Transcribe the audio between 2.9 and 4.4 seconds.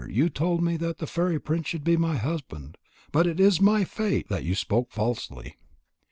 but it is my fate